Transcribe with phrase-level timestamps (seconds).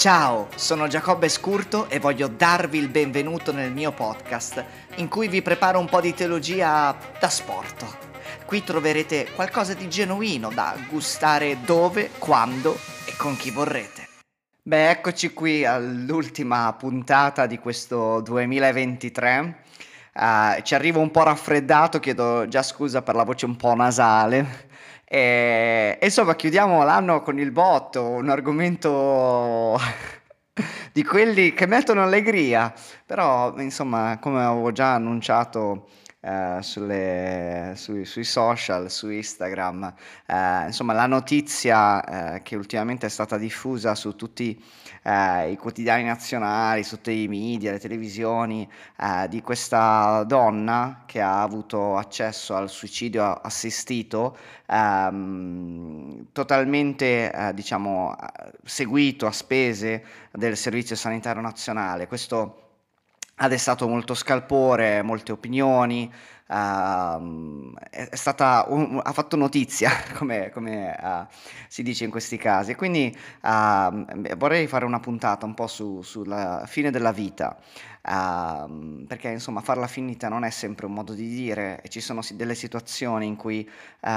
[0.00, 5.42] Ciao, sono Giacobbe Scurto e voglio darvi il benvenuto nel mio podcast, in cui vi
[5.42, 7.84] preparo un po' di teologia da sport.
[8.46, 14.08] Qui troverete qualcosa di genuino da gustare dove, quando e con chi vorrete.
[14.62, 19.64] Beh, eccoci qui all'ultima puntata di questo 2023.
[20.14, 24.68] Uh, ci arrivo un po' raffreddato, chiedo già scusa per la voce un po' nasale.
[25.12, 29.76] E, insomma, chiudiamo l'anno con il botto, un argomento
[30.92, 32.72] di quelli che mettono allegria.
[33.04, 35.88] Però, insomma, come avevo già annunciato
[36.20, 39.94] eh, sulle, sui, sui, social, su Instagram.
[40.26, 44.62] Eh, insomma, la notizia eh, che ultimamente è stata diffusa su tutti
[45.02, 51.20] eh, i quotidiani nazionali, su tutti i media, le televisioni, eh, di questa donna che
[51.20, 58.14] ha avuto accesso al suicidio assistito, ehm, totalmente, diciamo,
[58.64, 62.06] seguito a spese del Servizio Sanitario Nazionale.
[62.06, 62.69] Questo
[63.42, 66.10] ha destato molto scalpore, molte opinioni,
[66.50, 71.26] uh, è, stata un, ha fatto notizia, come, come uh,
[71.68, 72.74] si dice in questi casi.
[72.74, 77.56] Quindi uh, vorrei fare una puntata un po' su, sulla fine della vita.
[78.02, 82.22] Uh, perché insomma farla finita non è sempre un modo di dire e ci sono
[82.32, 83.68] delle situazioni in cui
[84.00, 84.08] uh,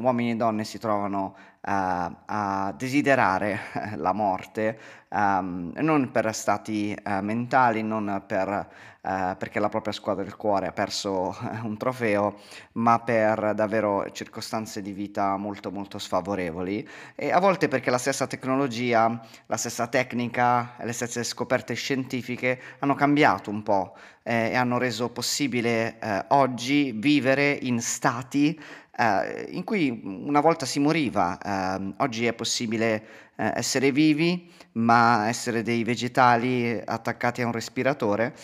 [0.00, 3.58] uomini e donne si trovano a desiderare
[3.96, 8.68] la morte um, non per stati mentali, non per
[9.06, 12.40] eh, perché la propria squadra del cuore ha perso un trofeo,
[12.72, 16.88] ma per davvero circostanze di vita molto molto sfavorevoli.
[17.14, 22.94] E a volte perché la stessa tecnologia, la stessa tecnica, le stesse scoperte scientifiche hanno
[22.94, 28.58] cambiato un po' eh, e hanno reso possibile eh, oggi vivere in stati
[28.96, 33.04] eh, in cui una volta si moriva, eh, oggi è possibile
[33.36, 38.34] eh, essere vivi, ma essere dei vegetali attaccati a un respiratore,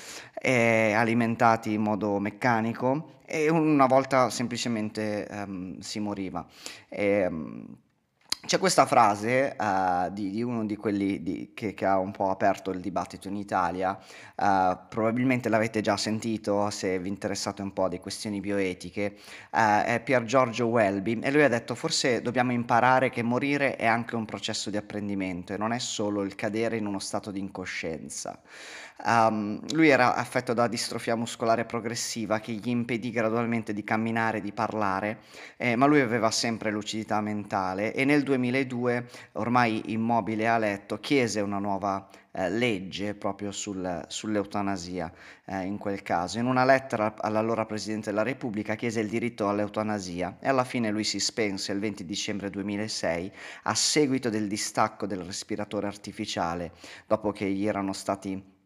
[0.43, 6.45] e alimentati in modo meccanico e una volta semplicemente ehm, si moriva.
[6.89, 7.67] E, um,
[8.47, 12.31] c'è questa frase uh, di, di, uno di quelli di, che, che, ha un po'
[12.31, 17.89] aperto il dibattito in Italia, uh, probabilmente l'avete già sentito se vi interessate un po'
[17.89, 19.17] di questioni bioetiche,
[19.53, 23.87] uh, è Pier Giorgio Welby e lui ha detto forse dobbiamo imparare che morire è
[23.87, 27.41] anche un processo di apprendimento e non è solo il cadere in uno stato di
[27.41, 28.41] incoscienza.
[29.03, 34.53] Um, lui era affetto da distrofia muscolare progressiva che gli impedì gradualmente di camminare, di
[34.53, 35.21] parlare,
[35.57, 41.41] eh, ma lui aveva sempre lucidità mentale e nel 2002, ormai immobile a letto, chiese
[41.41, 45.13] una nuova eh, legge proprio sul, sull'eutanasia
[45.47, 46.39] eh, in quel caso.
[46.39, 51.05] In una lettera all'allora Presidente della Repubblica chiese il diritto all'eutanasia e alla fine lui
[51.05, 53.33] si spense il 20 dicembre 2006
[53.65, 56.73] a seguito del distacco del respiratore artificiale
[57.09, 58.59] dopo che gli erano stati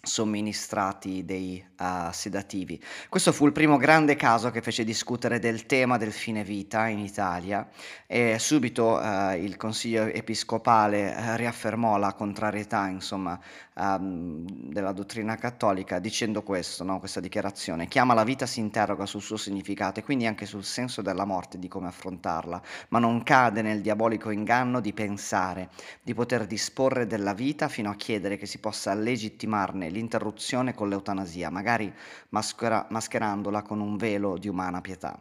[0.00, 2.80] somministrati dei uh, sedativi.
[3.08, 7.00] Questo fu il primo grande caso che fece discutere del tema del fine vita in
[7.00, 7.68] Italia
[8.06, 13.38] e subito uh, il Consiglio episcopale uh, riaffermò la contrarietà insomma,
[13.74, 17.00] um, della dottrina cattolica dicendo questo, no?
[17.00, 17.88] questa dichiarazione.
[17.88, 21.24] Chi ama la vita si interroga sul suo significato e quindi anche sul senso della
[21.24, 25.70] morte di come affrontarla, ma non cade nel diabolico inganno di pensare
[26.02, 31.50] di poter disporre della vita fino a chiedere che si possa legittimarne l'interruzione con l'eutanasia,
[31.50, 31.92] magari
[32.30, 35.20] maschera- mascherandola con un velo di umana pietà.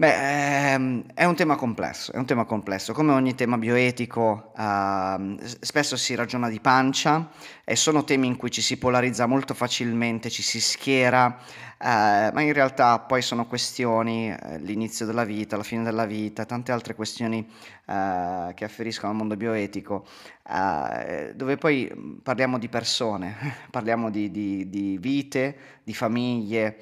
[0.00, 2.92] Beh, ehm, è un tema complesso, è un tema complesso.
[2.92, 7.30] Come ogni tema bioetico, ehm, spesso si ragiona di pancia
[7.64, 11.36] e sono temi in cui ci si polarizza molto facilmente, ci si schiera,
[11.78, 16.44] eh, ma in realtà poi sono questioni, eh, l'inizio della vita, la fine della vita,
[16.44, 17.44] tante altre questioni
[17.86, 20.06] eh, che afferiscono al mondo bioetico,
[20.48, 23.34] eh, dove poi parliamo di persone,
[23.72, 26.76] parliamo di, di, di vite, di famiglie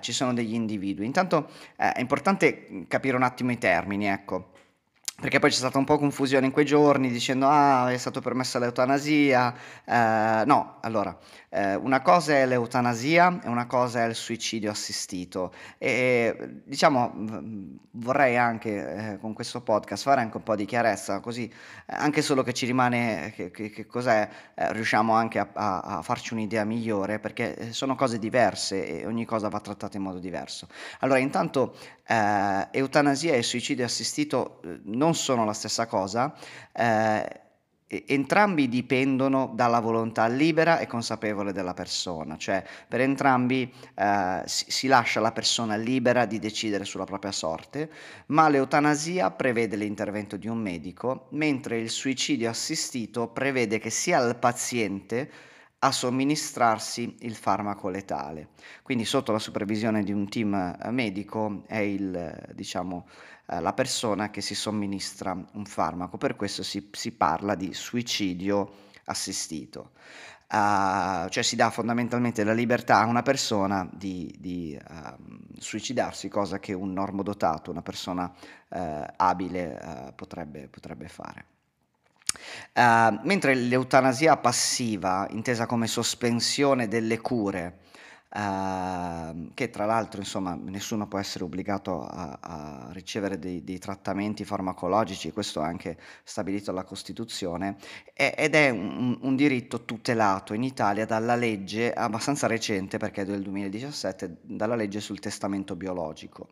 [0.00, 1.06] ci sono degli individui.
[1.06, 4.50] Intanto uh, è importante capire un attimo i termini, ecco
[5.20, 8.58] perché poi c'è stata un po' confusione in quei giorni dicendo ah è stato permessa
[8.58, 9.54] l'eutanasia,
[9.84, 11.16] eh, no, allora
[11.54, 17.12] eh, una cosa è l'eutanasia e una cosa è il suicidio assistito e diciamo
[17.90, 21.52] vorrei anche eh, con questo podcast fare anche un po' di chiarezza così eh,
[21.94, 26.02] anche solo che ci rimane che, che, che cos'è eh, riusciamo anche a, a, a,
[26.02, 30.18] farci un'idea migliore perché eh, sono cose diverse e ogni cosa va trattata in modo
[30.18, 30.68] diverso.
[31.00, 36.32] Allora intanto eutanasia e suicidio assistito non sono la stessa cosa.
[36.72, 37.40] Eh,
[38.06, 44.86] entrambi dipendono dalla volontà libera e consapevole della persona, cioè per entrambi eh, si, si,
[44.86, 47.90] lascia la persona libera di decidere sulla propria sorte,
[48.26, 54.36] ma l'eutanasia prevede l'intervento di un medico, mentre il suicidio assistito prevede che sia il
[54.36, 55.30] paziente
[55.84, 58.50] a somministrarsi il farmaco letale.
[58.82, 63.08] Quindi sotto la supervisione di un team eh, medico è il, diciamo,
[63.46, 68.90] eh, la persona che si somministra un farmaco, per questo si, si parla di suicidio
[69.06, 69.92] assistito.
[70.52, 76.58] Uh, cioè si dà fondamentalmente la libertà a una persona di, di uh, suicidarsi, cosa
[76.58, 78.30] che un normodotato, una persona
[78.68, 78.78] uh,
[79.16, 81.46] abile potrebbe, potrebbe fare.
[82.74, 87.80] Uh, mentre l'eutanasia passiva, intesa come sospensione delle cure,
[88.34, 94.46] Uh, che tra l'altro insomma nessuno può essere obbligato a, a ricevere dei, dei, trattamenti
[94.46, 97.76] farmacologici, questo è anche stabilito dalla Costituzione,
[98.14, 103.24] è, ed è un, un, diritto tutelato in Italia dalla legge abbastanza recente, perché è
[103.26, 106.48] del 2017, dalla legge sul testamento biologico.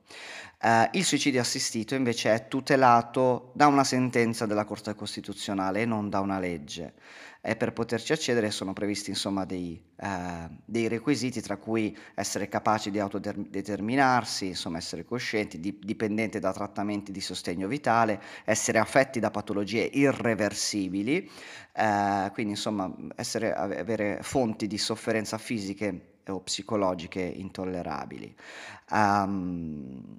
[0.63, 6.11] Uh, il suicidio assistito invece è tutelato da una sentenza della Corte Costituzionale e non
[6.11, 6.93] da una legge
[7.43, 12.91] e per poterci accedere sono previsti insomma dei, eh, dei requisiti tra cui essere capaci
[12.91, 19.31] di autodeterminarsi, insomma essere coscienti, di, dipendenti da trattamenti di sostegno vitale, essere affetti da
[19.31, 21.31] patologie irreversibili,
[21.73, 28.35] eh, quindi insomma essere, avere fonti di sofferenza fisiche o psicologiche intollerabili.
[28.91, 30.19] Um,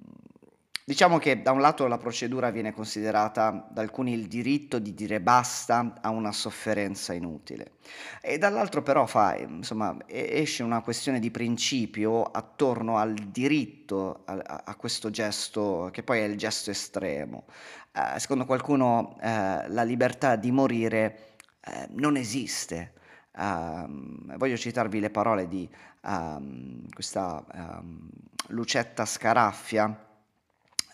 [0.84, 5.20] Diciamo che da un lato la procedura viene considerata da alcuni il diritto di dire
[5.20, 7.74] basta a una sofferenza inutile
[8.20, 14.74] e dall'altro però fa, insomma, esce una questione di principio attorno al diritto a, a
[14.74, 17.44] questo gesto che poi è il gesto estremo.
[17.92, 22.94] Eh, secondo qualcuno eh, la libertà di morire eh, non esiste.
[23.34, 25.66] Um, voglio citarvi le parole di
[26.02, 28.10] um, questa um,
[28.48, 30.10] Lucetta Scaraffia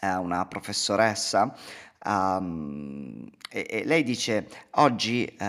[0.00, 1.54] una professoressa
[2.04, 5.44] Um, e, e, lei dice oggi uh,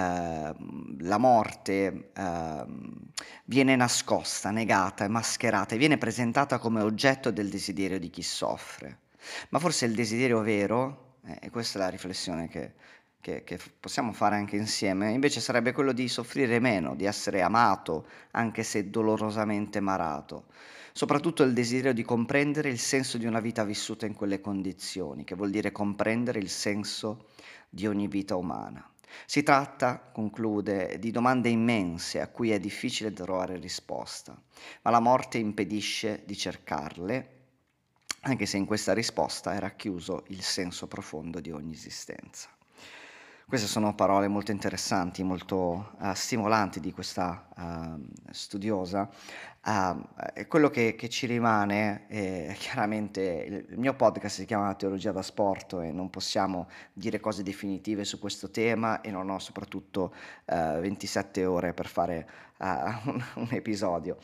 [1.00, 2.98] la morte uh,
[3.46, 9.00] viene nascosta, negata e mascherata e viene presentata come oggetto del desiderio di chi soffre.
[9.50, 12.74] Ma forse il desiderio vero, eh, e questa è la riflessione che,
[13.22, 18.08] che, che possiamo fare anche insieme, invece sarebbe quello di soffrire meno, di essere amato,
[18.32, 20.46] anche se dolorosamente marato
[20.94, 25.36] soprattutto il desiderio di comprendere il senso di una vita vissuta in quelle condizioni, che
[25.36, 27.28] vuol dire comprendere il senso
[27.70, 28.88] di ogni vita umana.
[29.26, 34.40] Si tratta, conclude, di domande immense a cui è difficile trovare risposta,
[34.84, 37.38] ma la morte impedisce di cercarle,
[38.22, 42.50] anche se in questa risposta è racchiuso il senso profondo di ogni esistenza.
[43.50, 48.00] Queste sono parole molto interessanti, molto uh, stimolanti di questa uh,
[48.30, 49.10] studiosa.
[49.66, 50.06] Uh,
[50.36, 55.24] e quello che, che, ci rimane è chiaramente il, mio podcast si chiama Teologia da
[55.24, 60.14] Sport e non possiamo dire cose definitive su questo tema e non ho soprattutto
[60.46, 62.30] 27 ore per fare
[62.62, 64.18] un, un, episodio.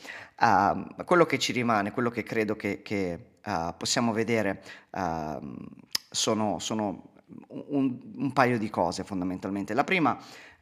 [1.04, 3.38] quello che ci rimane, quello che credo che, che
[3.75, 4.62] possiamo vedere
[6.12, 7.13] sono, sono
[7.48, 9.74] un, un, paio di cose fondamentalmente.
[9.74, 10.18] La prima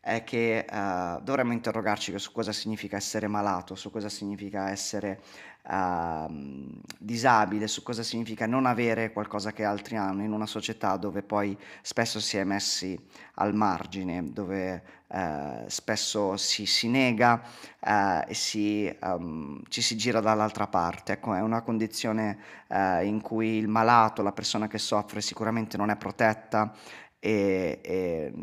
[0.05, 5.21] è che uh, dovremmo interrogarci su cosa significa essere malato, su cosa significa essere
[5.69, 11.23] uh, disabile, su cosa significa non avere qualcosa che altri hanno in una società dove
[11.23, 12.99] poi spesso si è messi
[13.35, 17.41] al margine, dove uh, spesso si, si nega
[17.79, 21.13] eh, e si, um, ci si gira dall'altra parte.
[21.13, 22.37] Ecco, è una condizione
[22.73, 26.73] in cui il malato, la persona che soffre sicuramente non è protetta
[27.19, 28.33] e, e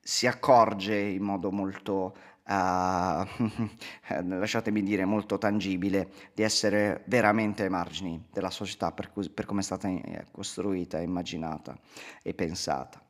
[0.00, 2.16] si accorge in modo molto,
[2.46, 2.52] uh,
[4.24, 9.60] lasciatemi dire, molto tangibile di essere veramente ai margini della società per, cui, per come
[9.60, 9.88] è stata
[10.30, 11.78] costruita, immaginata
[12.22, 13.00] e pensata.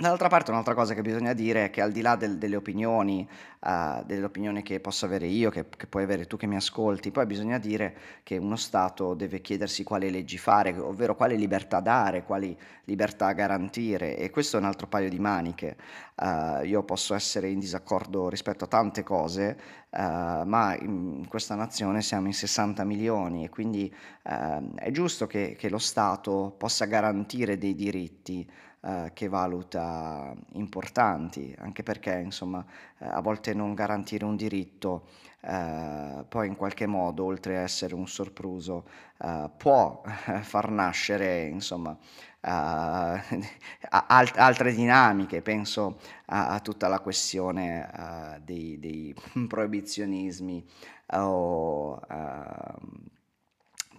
[0.00, 3.28] Dall'altra parte un'altra cosa che bisogna dire è che al di là del, delle opinioni,
[3.58, 7.10] uh, delle opinioni che posso avere io, che, che, puoi avere tu che mi ascolti,
[7.10, 12.24] poi bisogna dire che uno Stato deve chiedersi quali leggi fare, ovvero quali libertà dare,
[12.24, 15.76] quali libertà garantire e questo è un altro paio di maniche.
[16.14, 19.58] Uh, io posso essere in disaccordo rispetto a tante cose,
[19.90, 19.98] uh,
[20.46, 25.78] ma in questa nazione siamo in 60 milioni e quindi è giusto che, che lo
[25.78, 28.48] Stato possa garantire dei diritti
[28.82, 32.64] eh, che valuta importanti, anche perché insomma
[32.98, 35.06] eh, a volte non garantire un diritto
[35.42, 38.86] eh, poi in qualche modo, oltre a essere un sorpruso,
[39.18, 40.02] eh, può
[40.42, 41.96] far nascere insomma
[42.42, 49.14] alt- altre dinamiche, penso a, a, tutta la questione dei, dei
[49.46, 50.64] proibizionismi
[51.12, 52.00] o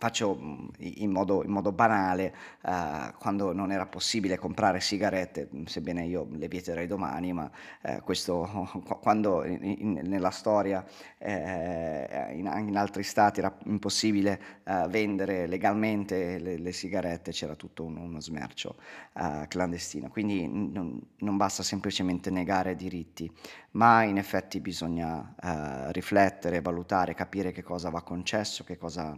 [0.01, 6.05] faccio mm, in modo, in modo banale, eh, quando non era possibile comprare sigarette, sebbene
[6.05, 7.47] io le vieterei domani, ma
[7.83, 8.67] eh, questo
[8.99, 10.83] quando in, in, nella storia
[11.19, 17.83] eh, in, in, altri stati era impossibile eh, vendere legalmente le, le, sigarette, c'era tutto
[17.83, 18.77] un, uno smercio
[19.13, 20.09] eh, clandestino.
[20.09, 23.31] Quindi non, non, basta semplicemente negare diritti,
[23.73, 29.15] ma in effetti bisogna eh, riflettere, valutare, capire che cosa va concesso, che cosa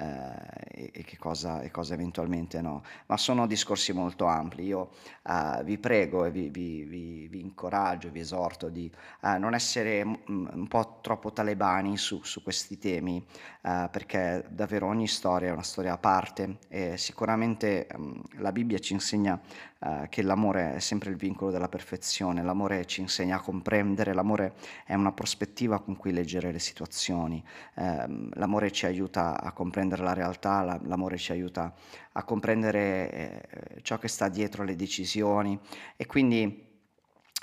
[0.00, 2.82] eh, e, che cosa, e, cosa, eventualmente no.
[3.06, 4.64] Ma sono discorsi molto ampli.
[4.64, 4.90] Io
[5.28, 8.90] eh, vi prego e vi, vi, vi, vi, incoraggio, vi esorto di
[9.22, 13.24] eh, non essere un po' troppo talebani su, su questi temi,
[13.62, 18.78] eh, perché davvero ogni storia è una storia a parte e sicuramente um, la Bibbia
[18.78, 19.38] ci insegna
[19.80, 24.54] uh, che l'amore è sempre il vincolo della perfezione, l'amore ci insegna a comprendere, l'amore
[24.86, 30.12] è una prospettiva con cui leggere le situazioni, uh, l'amore ci aiuta a comprendere la
[30.12, 31.74] realtà, la, l'amore ci aiuta
[32.12, 35.58] a comprendere eh, ciò che sta dietro le decisioni.
[35.96, 36.68] E quindi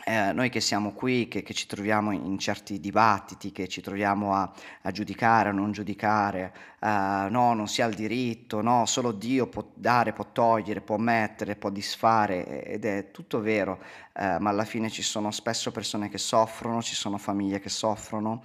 [0.05, 4.35] eh, noi che siamo qui, che, che, ci troviamo in certi dibattiti, che ci troviamo
[4.35, 4.49] a,
[4.83, 9.47] a giudicare, a non giudicare, eh, no, non si ha il diritto, no, solo Dio
[9.47, 13.81] può dare, può togliere, può mettere, può disfare, ed è tutto vero,
[14.13, 18.43] eh, ma alla fine ci sono spesso persone che soffrono, ci sono famiglie che soffrono,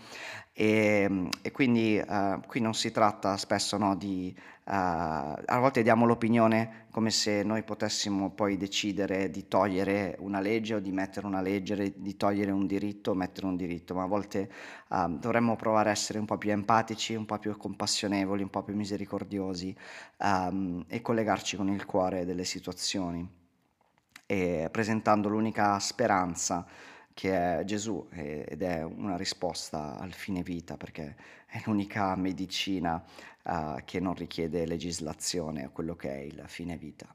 [0.53, 6.07] e, e quindi eh, qui non si tratta spesso no, di Uh, a volte diamo
[6.07, 11.41] l'opinione come se noi potessimo poi decidere di togliere una legge o di mettere una
[11.41, 14.49] legge, di togliere un diritto o mettere un diritto, ma a volte
[14.91, 18.63] uh, dovremmo provare a essere un po' più empatici, un po' più compassionevoli, un po'
[18.63, 19.77] più misericordiosi
[20.19, 23.29] um, e collegarci con il cuore delle situazioni,
[24.27, 26.65] e presentando l'unica speranza
[27.15, 31.17] che è Gesù ed è una risposta al fine vita perché
[31.53, 33.03] è l'unica medicina
[33.43, 37.07] uh, che non richiede legislazione a quello che è il fine vita.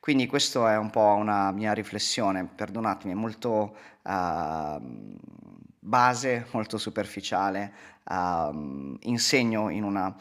[0.00, 5.18] Quindi questa è un po' una mia riflessione, perdonatemi, è molto uh,
[5.78, 7.90] base, molto superficiale.
[8.04, 10.16] Uh, insegno una,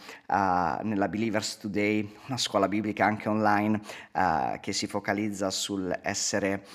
[0.83, 3.81] nella Believers Today, una scuola biblica anche online,
[4.59, 6.65] che si focalizza sull'essere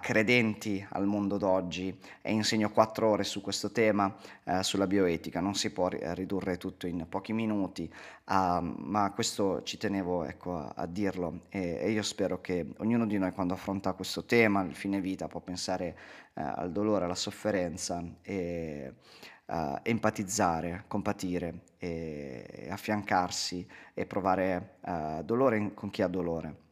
[0.00, 4.14] credenti al mondo d'oggi e insegno quattro ore su questo tema,
[4.60, 5.40] sulla bioetica.
[5.40, 7.92] Non si può ridurre tutto in pochi minuti,
[8.26, 13.18] ma questo ci tenevo ecco, a, a, dirlo e, e io spero che ognuno di
[13.18, 15.96] noi quando affronta questo tema, il fine vita, può pensare
[16.34, 18.94] eh, al dolore, alla sofferenza e
[19.46, 26.69] uh, empatizzare, compatire e affiancarsi e provare uh, dolore in, con chi ha dolore.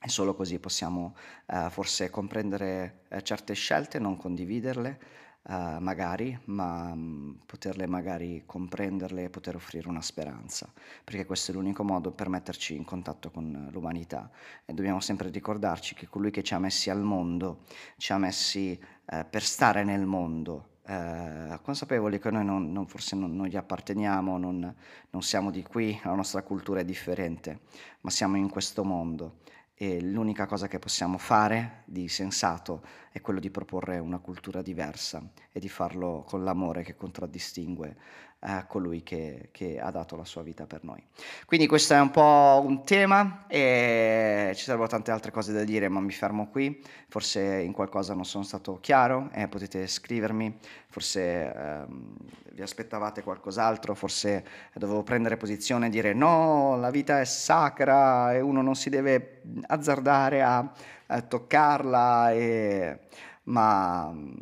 [0.00, 4.98] E solo così possiamo uh, forse comprendere certe scelte, non condividerle,
[5.42, 10.70] uh, magari, ma um, poterle magari comprenderle e poter offrire una speranza,
[11.02, 14.30] perché questo è l'unico modo per metterci in contatto con l'umanità.
[14.64, 17.64] E dobbiamo sempre ricordarci che colui che ci ha messi al mondo,
[17.96, 23.14] ci ha messi uh, per stare nel mondo, Uh, consapevoli che noi non, non, forse
[23.14, 24.74] non, non, gli apparteniamo, non,
[25.10, 27.60] non, siamo di qui, la nostra cultura è differente,
[28.00, 29.40] ma siamo in questo mondo
[29.80, 32.82] e l'unica cosa che possiamo fare di sensato
[33.12, 37.96] è quello di proporre una cultura diversa e di farlo con l'amore che contraddistingue
[38.40, 41.02] a colui che, che, ha dato la sua vita per noi.
[41.44, 45.88] Quindi questo è un po' un tema e ci sarebbero tante altre cose da dire,
[45.88, 46.80] ma mi fermo qui.
[47.08, 50.56] Forse in qualcosa non sono stato chiaro e potete scrivermi,
[50.88, 52.16] forse ehm,
[52.52, 58.40] vi aspettavate qualcos'altro, forse dovevo prendere posizione e dire no, la vita è sacra e
[58.40, 60.72] uno non si deve azzardare a,
[61.06, 62.32] a toccarla.
[62.32, 63.00] E
[63.48, 64.32] ma mm,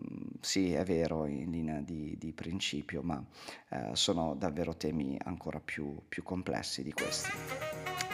[0.40, 3.22] sì, è vero in linea di, di principio, ma
[3.70, 7.30] eh, sono davvero temi ancora più, più, complessi di questi.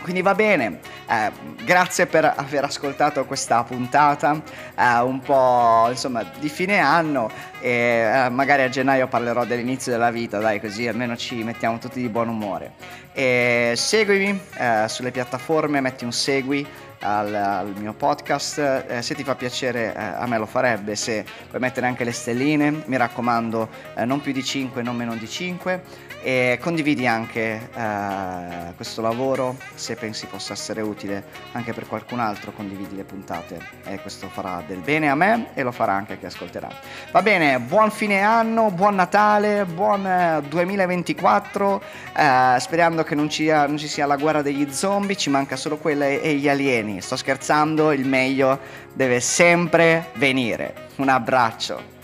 [0.03, 1.31] Quindi va bene, eh,
[1.65, 4.43] grazie per aver ascoltato questa puntata,
[4.77, 7.31] eh, un po' insomma di fine anno
[7.61, 12.01] e eh, magari a gennaio parlerò dell'inizio della vita, dai così almeno ci mettiamo tutti
[12.01, 12.75] di buon umore.
[13.13, 16.67] E seguimi eh, sulle piattaforme, metti un segui
[17.03, 18.85] al, al mio podcast.
[18.89, 20.97] Eh, se ti fa piacere, eh, a me lo farebbe.
[20.97, 25.15] Se puoi mettere anche le stelline, mi raccomando, eh, non più di 5, non meno
[25.15, 31.89] di 5 e condividi anche eh, questo lavoro se pensi possa essere utile anche per
[31.89, 35.95] qualcun altro condividi le puntate e questo farà del bene a me e lo farà
[35.95, 36.69] anche a chi ascolterà
[37.11, 41.83] va bene buon fine anno buon Natale buon 2024
[42.17, 45.77] eh, sperando che non ci, non ci, sia la guerra degli zombie ci manca solo
[45.77, 48.59] quella e, e gli alieni sto scherzando il meglio
[48.93, 50.89] deve sempre venire.
[50.97, 52.01] Un abbraccio